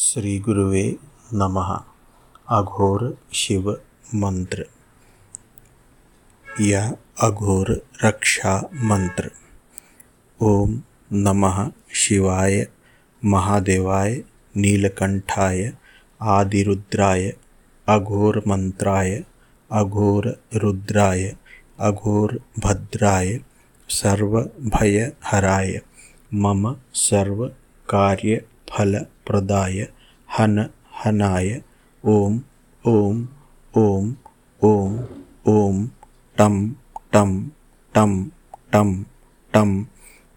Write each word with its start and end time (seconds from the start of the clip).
श्रीगुरुवे 0.00 0.96
नमः। 1.32 1.80
अघोर 2.48 3.18
शिव 3.32 3.80
मंत्र। 4.14 4.66
यह 6.60 6.96
अघोर 7.22 7.86
रक्षा 8.04 8.70
मंत्र। 8.74 9.30
ओम 10.42 10.82
नमः 11.12 11.70
शिवाय, 11.94 12.68
महादेवाय, 13.24 14.22
नीलकंठाय, 14.56 15.72
आदिरुद्राय, 16.22 17.36
अघोर 17.88 18.42
मंत्राय, 18.46 19.24
अघोर 19.72 20.42
रुद्राय, 20.54 21.36
अघोर 21.80 22.40
भद्राय, 22.58 23.40
सर्वभयहराय, 23.88 25.80
मम 26.34 26.76
सर्वकार्य 26.94 28.44
फलप्रदाय 28.72 29.78
हन 30.38 30.58
हनाय। 31.00 31.50
ॐ 32.04 32.38
ॐ 32.86 33.24
ॐ 33.76 34.12
ॐ 34.64 34.98
ॐ 35.48 35.86
टं 36.38 36.54
टं 37.14 37.30
टं 37.94 38.12
टं 38.72 38.90
टं 39.54 39.70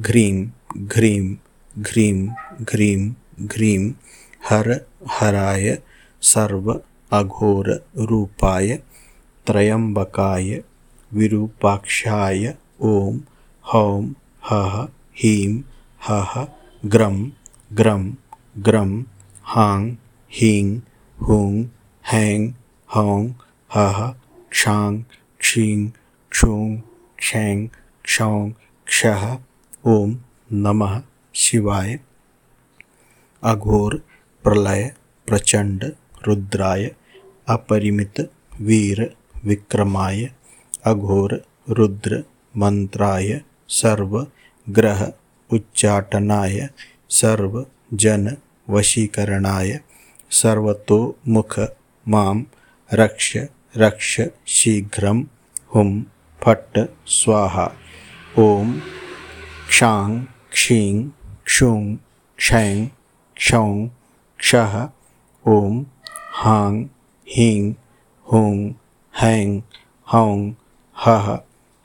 घ्रीं 0.00 0.36
घ्रीं 0.76 1.36
घ्रीं 1.78 2.18
घ्रीं 2.72 3.10
घ्रीं। 3.46 3.92
हर 4.48 4.68
हराय। 5.18 5.78
सर्व 6.22 6.72
अघोररूपाय 7.12 8.76
त्रयम्बकाय 9.46 10.62
विरूपाक्षाय। 11.12 12.54
ॐ 12.82 13.18
हौं 13.72 14.02
हः 14.50 14.74
हीं 15.20 15.62
हः 16.08 16.32
ग्रं 16.86 17.16
ग्रं 17.70 18.04
ग्रं 18.66 18.92
हां 19.44 19.80
हीं 20.30 20.80
हुं 21.18 21.64
हैं 22.04 22.38
हौं 22.94 23.22
हः 23.70 23.98
क्षां 24.50 24.92
क्षीं 25.40 25.88
क्षूं 26.32 26.76
क्षैं 27.18 27.66
क्षौं 28.04 28.50
क्षः 28.86 29.24
ॐ 29.86 30.14
नमः 30.64 31.00
शिवाय। 31.34 31.98
अघोर 33.42 33.96
प्रलय 34.44 34.90
प्रचंड 35.28 35.84
रुद्राय 36.26 36.90
अपरिमित 37.48 38.20
वीर 38.60 39.02
विक्रमाय। 39.44 40.24
अघोर 40.86 41.40
रुद्र 41.78 42.22
मंत्राय 42.54 43.40
सर्व 43.80 44.20
ग्रह 44.66 45.06
उच्चाटनाय 45.50 46.68
सर्व 47.10 47.64
जन 47.94 48.28
वशीकरणाय 48.68 49.70
सर्वतोमुख 50.30 51.58
मां 52.08 52.36
रक्ष 52.92 53.36
रक्ष 53.76 54.20
शीघ्रं 54.46 55.22
हुं 55.74 55.90
फट् 56.42 56.78
स्वाहा। 57.06 57.66
ॐ 58.38 58.72
क्षां 59.68 60.20
क्षीं 60.52 61.08
क्षुं 61.46 61.96
क्षैं 62.36 62.86
क्षौं 63.36 63.88
क्षः। 64.38 64.88
ॐ 65.48 65.82
हां 66.40 66.74
हीं 67.36 67.72
हुं 68.32 68.70
हैं 69.14 69.58
हौं 70.12 70.50
हः। 70.96 71.36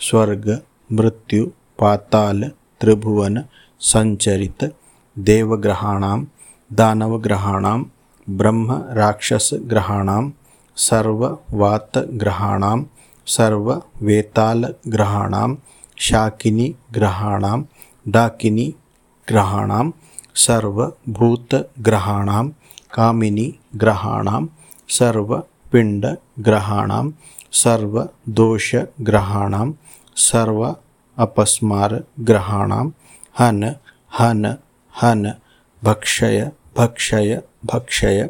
स्वर्ग 0.00 0.62
मृत्यु 0.92 1.46
पाताल 1.78 2.50
त्रिभुवन 2.80 3.44
संचरित 3.80 4.64
देवग्रहाणां 5.16 6.18
दानवग्रहाणां 6.70 7.78
ब्रह्मराक्षसग्रहाणां 8.38 10.22
सर्ववातग्रहाणां 10.76 12.78
सर्ववेतालग्रहाणां 13.26 15.48
शाकिनीग्रहाणां 16.08 17.58
डाकिनीग्रहाणां 18.16 19.86
सर्वभूतग्रहाणां 20.44 22.44
कामिनीग्रहाणां 22.96 24.42
सर्वपिण्डग्रहाणां 24.98 27.06
सर्वदोषग्रहाणां 27.62 29.66
सर्व 30.28 30.60
अपस्मारग्रहाणां 31.16 32.86
हन 33.36 33.62
हन 34.12 34.44
हन 35.02 35.32
भक्षय 35.82 36.50
भक्षय 36.76 37.40
भक्षय 37.64 38.28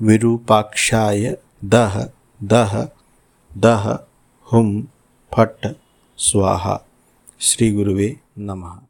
विरूपाक्षाय 0.00 1.36
दह 1.64 1.94
दह 2.40 2.74
दह 3.52 3.88
हुम 4.46 4.68
फट 5.32 5.66
स्वाहा। 6.18 6.76
श्री 7.40 7.70
गुरुवे 7.72 8.14
नमः 8.38 8.87